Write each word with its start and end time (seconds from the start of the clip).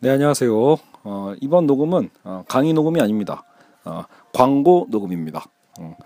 네, 0.00 0.10
안녕하세요. 0.10 0.76
어, 1.02 1.34
이번 1.40 1.66
녹음은 1.66 2.10
어, 2.22 2.44
강의 2.46 2.72
녹음이 2.72 3.00
아닙니다. 3.00 3.42
어, 3.84 4.04
광고 4.32 4.86
녹음입니다. 4.90 5.44
어, 5.80 5.96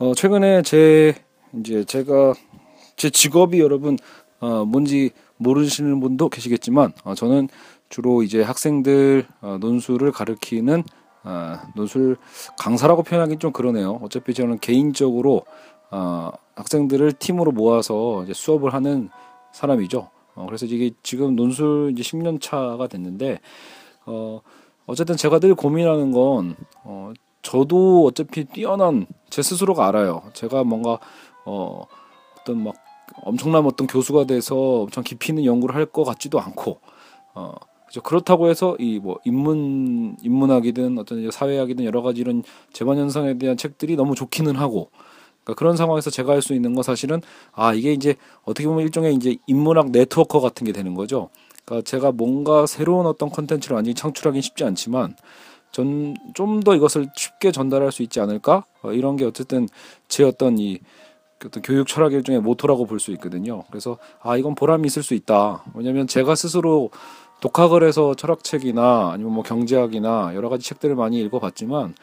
어, 0.00 0.12
최근에 0.16 0.62
제 0.62 1.14
이제 1.56 1.84
제가 1.84 2.34
제 2.96 3.10
직업이 3.10 3.60
여러분 3.60 3.96
어, 4.40 4.64
뭔지 4.64 5.12
모르시는 5.36 6.00
분도 6.00 6.28
계시겠지만 6.28 6.94
어, 7.04 7.14
저는 7.14 7.48
주로 7.88 8.24
이제 8.24 8.42
학생들 8.42 9.28
어, 9.40 9.56
논술을 9.60 10.10
가르치는 10.10 10.82
어, 11.22 11.58
논술 11.76 12.16
강사라고 12.58 13.04
표현하기 13.04 13.36
좀 13.36 13.52
그러네요. 13.52 14.00
어차피 14.02 14.34
저는 14.34 14.58
개인적으로 14.58 15.42
어, 15.92 16.32
학생들을 16.56 17.12
팀으로 17.12 17.52
모아서 17.52 18.24
이제 18.24 18.32
수업을 18.32 18.74
하는 18.74 19.10
사람이죠. 19.52 20.10
어, 20.34 20.46
그래서 20.46 20.66
이게 20.66 20.90
지금 21.02 21.36
논술 21.36 21.90
이제 21.92 22.02
10년 22.02 22.40
차가 22.40 22.86
됐는데, 22.88 23.40
어, 24.06 24.40
어쨌든 24.86 25.16
제가 25.16 25.38
늘 25.40 25.54
고민하는 25.54 26.12
건, 26.12 26.56
어, 26.84 27.12
저도 27.42 28.06
어차피 28.06 28.44
뛰어난 28.44 29.06
제 29.30 29.42
스스로가 29.42 29.88
알아요. 29.88 30.22
제가 30.34 30.64
뭔가, 30.64 30.98
어, 31.44 31.82
어떤 32.40 32.64
막 32.64 32.74
엄청난 33.24 33.64
어떤 33.66 33.86
교수가 33.86 34.24
돼서 34.26 34.82
엄청 34.82 35.04
깊이 35.04 35.32
있는 35.32 35.44
연구를 35.44 35.74
할 35.74 35.86
것 35.86 36.04
같지도 36.04 36.40
않고, 36.40 36.80
어, 37.34 37.54
그죠. 37.86 38.00
그렇다고 38.02 38.48
해서 38.48 38.76
이 38.78 38.98
뭐 39.00 39.18
인문 39.24 40.16
인문학이든 40.22 40.98
어떤 40.98 41.30
사회학이든 41.30 41.84
여러 41.84 42.00
가지 42.02 42.20
이런 42.22 42.42
재반 42.72 42.96
현상에 42.98 43.36
대한 43.38 43.56
책들이 43.58 43.96
너무 43.96 44.14
좋기는 44.14 44.56
하고 44.56 44.90
그러니까 45.44 45.54
그런 45.58 45.76
상황에서 45.76 46.10
제가 46.10 46.32
할 46.32 46.42
수 46.42 46.54
있는 46.54 46.74
건 46.74 46.82
사실은 46.82 47.20
아 47.52 47.72
이게 47.74 47.92
이제 47.92 48.16
어떻게 48.44 48.66
보면 48.66 48.82
일종의 48.84 49.14
이제 49.14 49.36
인문학 49.46 49.90
네트워커 49.90 50.40
같은 50.40 50.64
게 50.66 50.72
되는 50.72 50.94
거죠. 50.94 51.30
그러니까 51.64 51.84
제가 51.88 52.12
뭔가 52.12 52.66
새로운 52.66 53.06
어떤 53.06 53.30
컨텐츠를 53.30 53.74
완전히 53.76 53.94
창출하기는 53.94 54.42
쉽지 54.42 54.64
않지만 54.64 55.14
전 55.72 56.14
좀 56.34 56.60
더 56.60 56.74
이것을 56.74 57.08
쉽게 57.16 57.50
전달할 57.52 57.92
수 57.92 58.02
있지 58.02 58.20
않을까 58.20 58.64
어, 58.82 58.92
이런 58.92 59.16
게 59.16 59.24
어쨌든 59.24 59.68
제 60.08 60.22
어떤 60.24 60.58
이 60.58 60.80
어떤 61.44 61.62
교육 61.62 61.88
철학 61.88 62.12
일종의 62.12 62.40
모토라고 62.40 62.86
볼 62.86 63.00
수 63.00 63.10
있거든요. 63.12 63.64
그래서 63.70 63.98
아 64.22 64.36
이건 64.36 64.54
보람이 64.54 64.86
있을 64.86 65.02
수 65.02 65.14
있다. 65.14 65.64
왜냐하면 65.74 66.06
제가 66.06 66.34
스스로 66.34 66.90
독학을 67.40 67.82
해서 67.82 68.14
철학책이나 68.14 69.10
아니면 69.12 69.32
뭐 69.32 69.42
경제학이나 69.42 70.32
여러 70.34 70.48
가지 70.48 70.64
책들을 70.68 70.94
많이 70.94 71.20
읽어봤지만 71.20 71.94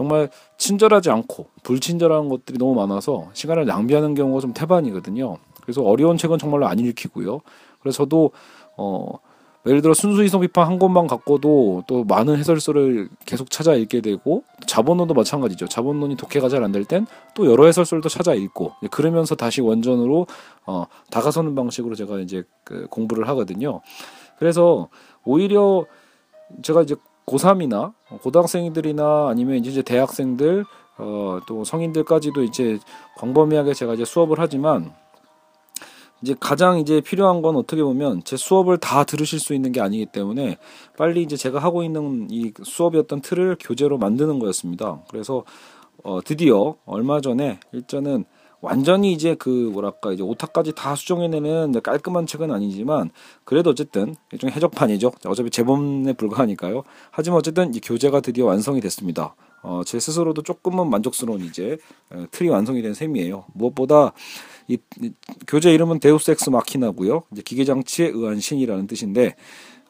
정말 0.00 0.30
친절하지 0.56 1.10
않고 1.10 1.48
불친절한 1.62 2.30
것들이 2.30 2.56
너무 2.56 2.74
많아서 2.74 3.28
시간을 3.34 3.66
낭비하는 3.66 4.14
경우가 4.14 4.40
좀 4.40 4.54
태반이거든요. 4.54 5.36
그래서 5.60 5.82
어려운 5.82 6.16
책은 6.16 6.38
정말로 6.38 6.66
안 6.66 6.78
읽히고요. 6.78 7.42
그래서 7.82 7.98
저도 7.98 8.30
어 8.78 9.18
예를 9.66 9.82
들어 9.82 9.92
순수 9.92 10.24
이성 10.24 10.40
비판 10.40 10.66
한 10.66 10.78
권만 10.78 11.06
갖고도 11.06 11.84
또 11.86 12.04
많은 12.04 12.38
해설서를 12.38 13.10
계속 13.26 13.50
찾아 13.50 13.74
읽게 13.74 14.00
되고 14.00 14.42
자본론도 14.66 15.12
마찬가지죠. 15.12 15.68
자본론이 15.68 16.16
독해가 16.16 16.48
잘 16.48 16.64
안 16.64 16.72
될 16.72 16.86
땐 16.86 17.06
또 17.34 17.44
여러 17.44 17.66
해설서를 17.66 18.00
또 18.00 18.08
찾아 18.08 18.32
읽고 18.32 18.72
그러면서 18.90 19.34
다시 19.34 19.60
원전으로 19.60 20.26
어 20.64 20.86
다가서는 21.10 21.54
방식으로 21.54 21.94
제가 21.94 22.20
이제 22.20 22.42
그 22.64 22.86
공부를 22.88 23.28
하거든요. 23.28 23.82
그래서 24.38 24.88
오히려 25.26 25.84
제가 26.62 26.80
이제 26.80 26.96
고3이나 27.30 27.92
고등학생들이나 28.22 29.28
아니면 29.28 29.56
이제 29.64 29.82
대학생들 29.82 30.64
어, 30.98 31.40
또 31.46 31.64
성인들까지도 31.64 32.42
이제 32.42 32.78
광범위하게 33.16 33.72
제가 33.72 33.94
이제 33.94 34.04
수업을 34.04 34.38
하지만 34.38 34.92
이제 36.22 36.34
가장 36.38 36.78
이제 36.78 37.00
필요한 37.00 37.40
건 37.40 37.56
어떻게 37.56 37.82
보면 37.82 38.22
제 38.24 38.36
수업을 38.36 38.76
다 38.76 39.04
들으실 39.04 39.40
수 39.40 39.54
있는 39.54 39.72
게 39.72 39.80
아니기 39.80 40.06
때문에 40.06 40.58
빨리 40.98 41.22
이제 41.22 41.36
제가 41.36 41.58
하고 41.58 41.82
있는 41.82 42.26
이 42.30 42.52
수업이었던 42.62 43.22
틀을 43.22 43.56
교재로 43.58 43.96
만드는 43.96 44.38
거였습니다. 44.38 45.00
그래서 45.08 45.44
어, 46.02 46.20
드디어 46.22 46.76
얼마 46.84 47.20
전에 47.20 47.60
일전은 47.72 48.24
완전히 48.60 49.12
이제 49.12 49.34
그 49.34 49.48
뭐랄까 49.48 50.12
이제 50.12 50.22
오타까지 50.22 50.72
다 50.74 50.94
수정해내는 50.94 51.80
깔끔한 51.82 52.26
책은 52.26 52.50
아니지만 52.50 53.10
그래도 53.44 53.70
어쨌든 53.70 54.16
일종의 54.32 54.54
해적판이죠. 54.54 55.12
어차피 55.26 55.50
제본에 55.50 56.12
불과하니까요. 56.12 56.82
하지만 57.10 57.38
어쨌든 57.38 57.74
이 57.74 57.80
교재가 57.80 58.20
드디어 58.20 58.46
완성이 58.46 58.80
됐습니다. 58.80 59.34
어, 59.62 59.82
제 59.84 59.98
스스로도 59.98 60.42
조금은 60.42 60.88
만족스러운 60.88 61.42
이제 61.44 61.78
어, 62.10 62.24
틀이 62.30 62.48
완성이 62.48 62.82
된 62.82 62.94
셈이에요. 62.94 63.44
무엇보다 63.54 64.12
이, 64.68 64.78
이 65.02 65.12
교재 65.46 65.72
이름은 65.72 66.00
데우스 66.00 66.30
엑스 66.30 66.50
마키나고요. 66.50 67.24
이제 67.32 67.42
기계장치에 67.42 68.08
의한 68.08 68.40
신이라는 68.40 68.86
뜻인데 68.86 69.36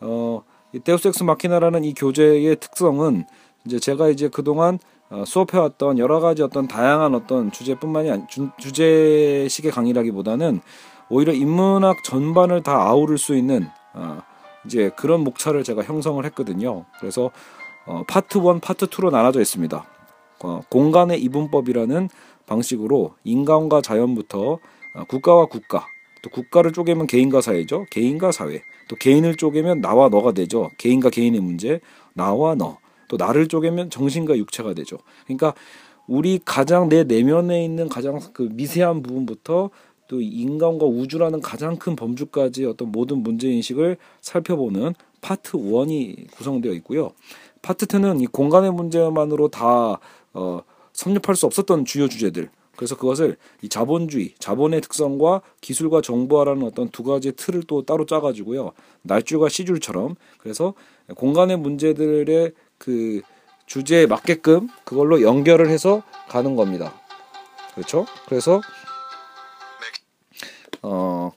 어, 0.01 0.43
이 0.73 0.81
데우스 0.81 1.09
엑스 1.09 1.23
마키나라는 1.23 1.85
이 1.85 1.95
교재의 1.95 2.57
특성은 2.57 3.25
이제 3.67 3.79
제가 3.79 4.09
이제 4.09 4.29
그동안 4.29 4.79
어, 5.11 5.25
수업해왔던 5.27 5.99
여러 5.99 6.21
가지 6.21 6.43
어떤 6.43 6.69
다양한 6.69 7.15
어떤 7.15 7.51
주제뿐만이 7.51 8.11
아니 8.11 8.27
주, 8.29 8.49
주제식의 8.59 9.73
강의라기보다는 9.73 10.61
오히려 11.09 11.33
인문학 11.33 12.05
전반을 12.05 12.63
다 12.63 12.81
아우를 12.83 13.19
수 13.19 13.35
있는 13.35 13.69
어, 13.93 14.23
이제 14.65 14.91
그런 14.97 15.23
목차를 15.25 15.65
제가 15.65 15.83
형성을 15.83 16.25
했거든요. 16.27 16.85
그래서 17.01 17.31
어, 17.87 18.05
파트 18.07 18.39
1, 18.39 18.61
파트 18.61 18.87
2로 18.87 19.11
나눠져 19.11 19.41
있습니다. 19.41 19.85
어, 20.45 20.61
공간의 20.71 21.21
이분법이라는 21.23 22.09
방식으로 22.47 23.15
인간과 23.25 23.83
자연부터 23.83 24.59
어, 24.95 25.05
국가와 25.09 25.47
국가, 25.47 25.87
또 26.23 26.31
국가를 26.31 26.73
쪼개면 26.73 27.07
개인과 27.07 27.41
사회죠. 27.41 27.87
개인과 27.91 28.33
사회. 28.33 28.63
또 28.89 28.97
개인을 28.97 29.37
쪼개면 29.37 29.81
나와 29.81 30.09
너가 30.09 30.33
되죠. 30.33 30.71
개인과 30.79 31.11
개인의 31.11 31.41
문제, 31.41 31.81
나와 32.15 32.55
너. 32.55 32.79
또 33.11 33.17
나를 33.17 33.49
쪼개면 33.49 33.91
정신과 33.91 34.39
육체가 34.39 34.73
되죠. 34.73 34.97
그러니까 35.25 35.53
우리 36.07 36.39
가장 36.45 36.89
내 36.89 37.03
내면에 37.03 37.65
있는 37.65 37.89
가장 37.89 38.21
그 38.33 38.49
미세한 38.53 39.03
부분부터 39.03 39.71
또 40.07 40.21
인간과 40.21 40.87
우주라는 40.87 41.41
가장 41.41 41.77
큰 41.77 41.97
범주까지 41.97 42.67
어떤 42.67 42.93
모든 42.93 43.23
문제 43.25 43.49
인식을 43.49 43.97
살펴보는 44.21 44.95
파트 45.21 45.59
1이 45.59 46.31
구성되어 46.31 46.73
있고요. 46.75 47.11
파트 47.63 47.87
2는 47.87 48.23
이 48.23 48.27
공간의 48.27 48.73
문제만으로 48.73 49.49
다 49.49 49.99
어, 50.33 50.63
섭렵할 50.93 51.35
수 51.35 51.47
없었던 51.47 51.85
주요 51.85 52.09
주제들. 52.09 52.49
그래서 52.77 52.97
그것을 52.97 53.37
이 53.63 53.69
자본주의, 53.69 54.35
자본의 54.39 54.81
특성과 54.83 55.43
기술과 55.61 56.01
정보화라는 56.01 56.63
어떤 56.63 56.89
두 56.89 57.03
가지 57.03 57.33
틀을 57.33 57.65
또 57.65 57.83
따로 57.83 58.07
짜가지고요. 58.07 58.73
날줄과 59.03 59.49
시줄처럼 59.49 60.15
그래서 60.39 60.75
공간의 61.17 61.59
문제들의 61.59 62.53
그 62.81 63.21
주제에 63.67 64.07
맞게끔 64.07 64.69
그걸로 64.85 65.23
연결을 65.23 65.69
해서 65.69 66.03
가는 66.29 66.57
겁니다. 66.57 66.95
그렇죠? 67.75 68.07
그래서 68.27 68.61
어, 70.83 71.31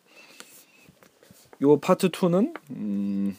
요 1.61 1.77
파트 1.79 2.09
2는 2.09 2.53
음, 2.71 3.35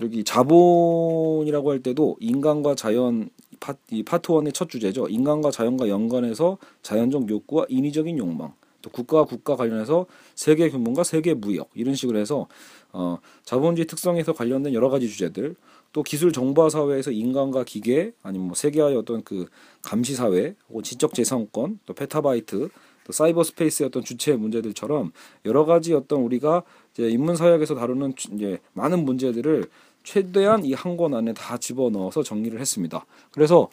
여기 0.00 0.24
자본이라고 0.24 1.70
할 1.70 1.82
때도 1.82 2.16
인간과 2.20 2.74
자연 2.74 3.28
파, 3.60 3.74
이 3.90 4.02
파트 4.02 4.28
1의 4.28 4.54
첫 4.54 4.70
주제죠. 4.70 5.08
인간과 5.08 5.50
자연과 5.50 5.88
연관해서 5.88 6.56
자연적 6.82 7.28
욕구와 7.28 7.66
인위적인 7.68 8.16
욕망. 8.18 8.54
또 8.80 8.90
국가와 8.90 9.24
국가 9.24 9.56
관련해서 9.56 10.06
세계 10.34 10.68
규모과 10.70 11.04
세계 11.04 11.34
무역 11.34 11.70
이런 11.74 11.94
식으로 11.94 12.18
해서 12.18 12.48
어, 12.94 13.18
자본주의 13.44 13.86
특성에서 13.86 14.32
관련된 14.32 14.72
여러 14.72 14.88
가지 14.88 15.08
주제들 15.08 15.56
또 15.92 16.02
기술 16.02 16.32
정보화 16.32 16.70
사회에서 16.70 17.10
인간과 17.10 17.64
기계 17.64 18.12
아니면 18.22 18.46
뭐 18.48 18.54
세계화의 18.54 18.96
어떤 18.96 19.22
그 19.22 19.46
감시 19.82 20.14
사회 20.14 20.54
혹은 20.68 20.82
지적 20.82 21.12
재산권 21.12 21.80
또 21.86 21.92
페타바이트 21.92 22.68
또 23.06 23.12
사이버 23.12 23.42
스페이스의 23.44 23.88
어떤 23.88 24.02
주체 24.02 24.34
문제들처럼 24.34 25.12
여러 25.44 25.64
가지 25.66 25.92
어떤 25.92 26.20
우리가 26.22 26.62
이제 26.94 27.08
인문 27.10 27.36
사회학에서 27.36 27.74
다루는 27.74 28.14
이제 28.32 28.58
많은 28.72 29.04
문제들을 29.04 29.66
최대한 30.04 30.64
이 30.64 30.72
한 30.74 30.96
권 30.96 31.14
안에 31.14 31.32
다 31.32 31.56
집어넣어서 31.58 32.22
정리를 32.22 32.58
했습니다. 32.60 33.04
그래서 33.30 33.68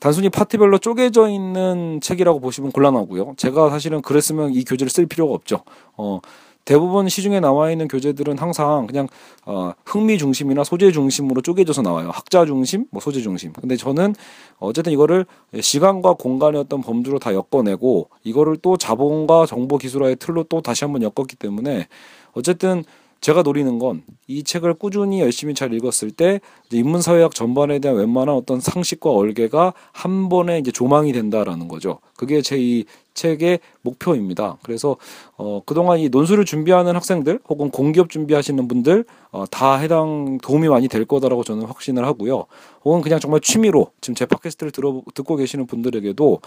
단순히 0.00 0.28
파트별로 0.30 0.78
쪼개져 0.78 1.28
있는 1.28 2.00
책이라고 2.00 2.40
보시면 2.40 2.72
곤란하고요. 2.72 3.34
제가 3.36 3.70
사실은 3.70 4.00
그랬으면 4.02 4.52
이 4.52 4.64
교재를 4.64 4.90
쓸 4.90 5.06
필요가 5.06 5.34
없죠. 5.34 5.62
어, 5.96 6.20
대부분 6.64 7.08
시중에 7.08 7.40
나와 7.40 7.70
있는 7.70 7.88
교재들은 7.88 8.38
항상 8.38 8.86
그냥 8.86 9.08
어, 9.44 9.72
흥미 9.84 10.18
중심이나 10.18 10.64
소재 10.64 10.92
중심으로 10.92 11.40
쪼개져서 11.42 11.82
나와요. 11.82 12.10
학자 12.12 12.44
중심, 12.46 12.86
뭐 12.90 13.00
소재 13.00 13.20
중심. 13.20 13.52
근데 13.52 13.76
저는 13.76 14.14
어쨌든 14.58 14.92
이거를 14.92 15.26
시간과 15.60 16.14
공간의 16.14 16.60
어떤 16.60 16.80
범주로 16.80 17.18
다 17.18 17.32
엮어내고 17.34 18.08
이거를 18.24 18.56
또 18.62 18.76
자본과 18.76 19.46
정보 19.46 19.78
기술화의 19.78 20.16
틀로 20.16 20.44
또 20.44 20.60
다시 20.60 20.84
한번 20.84 21.02
엮었기 21.02 21.36
때문에 21.36 21.88
어쨌든 22.32 22.84
제가 23.20 23.42
노리는 23.42 23.78
건 23.78 24.02
이 24.26 24.42
책을 24.44 24.74
꾸준히 24.74 25.20
열심히 25.20 25.52
잘 25.52 25.74
읽었을 25.74 26.10
때 26.10 26.40
인문사회학 26.72 27.34
전반에 27.34 27.80
대한 27.80 27.98
웬만한 27.98 28.34
어떤 28.34 28.60
상식과 28.60 29.10
얼개가 29.10 29.74
한 29.92 30.28
번에 30.30 30.58
이제 30.58 30.70
조망이 30.72 31.12
된다라는 31.12 31.68
거죠. 31.68 31.98
그게 32.16 32.40
제 32.40 32.56
이 32.56 32.84
책의 33.14 33.60
목표입니다. 33.82 34.56
그래서 34.62 34.96
어, 35.36 35.60
그동안 35.66 35.98
이 35.98 36.08
논술을 36.08 36.44
준비하는 36.44 36.96
학생들 36.96 37.40
혹은 37.48 37.70
공기업 37.70 38.08
준비하시는 38.08 38.66
분들 38.68 39.04
어, 39.30 39.44
다 39.50 39.76
해당 39.76 40.38
도움이 40.42 40.68
많이 40.68 40.88
될 40.88 41.04
거다라고 41.04 41.44
저는 41.44 41.66
확신을 41.66 42.04
하고요. 42.06 42.46
혹은 42.84 43.02
그냥 43.02 43.20
정말 43.20 43.40
취미로 43.40 43.90
지금 44.00 44.14
제 44.14 44.24
팟캐스트를 44.26 44.72
들어 44.72 45.02
듣고 45.14 45.36
계시는 45.36 45.66
분들에게도 45.66 46.40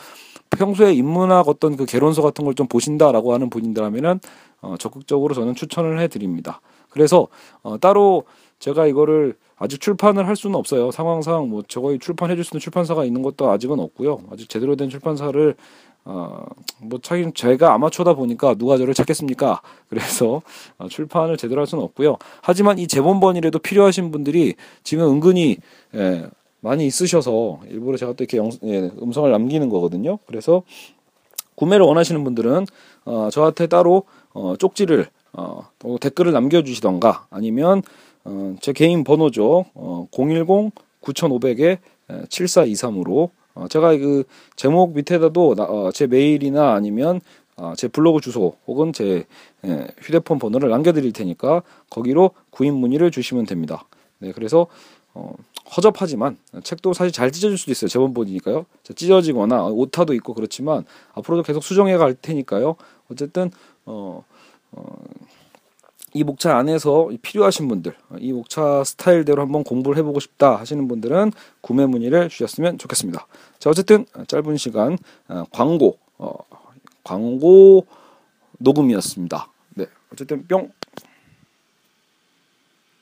평소에 0.52 0.94
인문학 0.94 1.48
어떤 1.48 1.76
그 1.78 1.86
개론서 1.86 2.22
같은 2.22 2.44
걸 2.46 2.56
좀 2.56 2.68
보신다라고 2.68 3.34
하는 3.34 3.50
분들하면은 3.50 4.20
어, 4.62 4.76
적극적으로 4.80 5.34
저는 5.36 5.56
추천을 5.56 6.00
해드립니다. 6.00 6.62
그래서 6.90 7.28
어, 7.62 7.78
따로 7.78 8.24
제가 8.60 8.88
이거를 8.88 9.36
아직 9.58 9.80
출판을 9.80 10.28
할 10.28 10.36
수는 10.36 10.56
없어요. 10.56 10.92
상황상 10.92 11.50
뭐 11.50 11.64
저거에 11.68 11.98
출판해 11.98 12.36
줄 12.36 12.44
수 12.44 12.56
있는 12.56 12.60
출판사가 12.62 13.06
있는 13.06 13.22
것도 13.22 13.50
아직은 13.50 13.80
없고요. 13.80 14.22
아직 14.32 14.50
제대로 14.50 14.76
된 14.76 14.90
출판사를 14.90 15.56
어뭐 16.04 17.00
차긴 17.02 17.34
제가 17.34 17.74
아마추어다 17.74 18.14
보니까 18.14 18.54
누가 18.56 18.78
저를 18.78 18.94
찾겠습니까? 18.94 19.62
그래서 19.90 20.42
어, 20.78 20.88
출판을 20.88 21.38
제대로 21.38 21.62
할 21.62 21.68
수는 21.68 21.84
없고요. 21.84 22.18
하지만 22.42 22.78
이 22.78 22.88
재본번이라도 22.88 23.60
필요하신 23.60 24.12
분들이 24.12 24.56
지금 24.84 25.06
은근히 25.10 25.58
예, 25.96 26.28
많이 26.60 26.86
있으셔서 26.86 27.62
일부러 27.70 27.98
제가 27.98 28.14
또 28.14 28.24
이렇게 28.24 28.38
영, 28.38 28.50
예, 28.66 28.92
음성을 29.02 29.32
남기는 29.32 29.68
거거든요. 29.70 30.20
그래서 30.28 30.62
구매를 31.56 31.86
원하시는 31.86 32.24
분들은 32.24 32.66
어, 33.06 33.30
저한테 33.32 33.68
따로 33.68 34.04
어, 34.34 34.56
쪽지를 34.60 35.08
어, 35.34 35.68
또 35.80 35.98
댓글을 35.98 36.32
남겨주시던가 36.34 37.28
아니면 37.30 37.82
어, 38.26 38.56
제 38.60 38.74
개인 38.74 39.04
번호죠. 39.04 39.66
어, 39.74 40.08
010-9500에 40.12 41.78
7423으로 42.08 43.30
어, 43.54 43.68
제가 43.68 43.96
그 43.98 44.24
제목 44.56 44.94
밑에다도 44.94 45.56
나, 45.56 45.64
어, 45.64 45.92
제 45.92 46.08
메일이나 46.08 46.74
아니면 46.74 47.22
어, 47.56 47.74
제 47.78 47.88
블로그 47.88 48.20
주소 48.20 48.58
혹은 48.68 48.92
제 48.92 49.26
예, 49.66 49.88
휴대폰 50.00 50.40
번호를 50.40 50.70
남겨드릴 50.70 51.14
테니까 51.14 51.64
거기로 51.90 52.32
구입 52.50 52.74
문의를 52.74 53.12
주시면 53.12 53.46
됩니다. 53.46 53.86
네, 54.20 54.34
그래서 54.34 54.68
어, 55.14 55.34
허접하지만 55.76 56.38
책도 56.64 56.94
사실 56.94 57.12
잘 57.12 57.32
찢어질 57.32 57.58
수도 57.58 57.72
있어요. 57.72 57.88
제본본이니까요. 57.88 58.66
찢어지거나 58.96 59.68
오타도 59.68 60.14
있고 60.16 60.34
그렇지만 60.34 60.84
앞으로도 61.14 61.44
계속 61.44 61.64
수정해 61.64 61.98
갈 61.98 62.14
테니까요. 62.14 62.76
어쨌든 63.10 63.50
어, 63.86 64.24
어, 64.74 64.96
이 66.16 66.24
목차 66.24 66.56
안에서 66.58 67.10
필요하신 67.22 67.68
분들, 67.68 67.94
이 68.20 68.32
목차 68.32 68.86
스타일대로 68.86 69.42
한번 69.42 69.66
공부를 69.66 69.98
해보고 69.98 70.22
싶다 70.22 70.56
하시는 70.56 70.88
분들은 70.88 71.34
구매 71.60 71.86
문의를 71.86 72.30
주셨으면 72.30 72.78
좋겠습니다. 72.78 73.28
자, 73.60 73.70
어쨌든 73.70 74.06
짧은 74.28 74.56
시간 74.56 74.98
어, 75.28 75.44
광고, 75.52 76.00
어, 76.18 76.34
광고 77.04 77.86
녹음이었습니다. 78.60 79.52
네, 79.76 79.88
어쨌든 80.14 80.48
뿅. 80.48 80.72